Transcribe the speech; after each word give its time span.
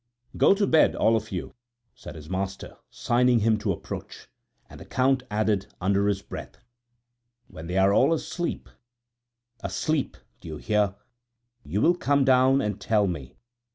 "Go 0.35 0.55
to 0.55 0.65
bed, 0.65 0.95
all 0.95 1.15
of 1.15 1.31
you," 1.31 1.53
said 1.93 2.15
his 2.15 2.27
master, 2.27 2.75
signing 2.89 3.37
to 3.37 3.43
him 3.43 3.59
to 3.59 3.71
approach; 3.71 4.29
and 4.67 4.79
the 4.79 4.85
Count 4.85 5.21
added, 5.29 5.67
under 5.79 6.07
his 6.07 6.23
breath: 6.23 6.57
"When 7.45 7.67
they 7.67 7.77
are 7.77 7.93
all 7.93 8.11
asleep 8.11 8.67
asleep, 9.63 10.17
d'ye 10.39 10.57
hear? 10.59 10.95
you 11.63 11.81
will 11.81 11.93
come 11.93 12.25
down 12.25 12.61
and 12.61 12.81
tell 12.81 13.05
me." 13.05 13.35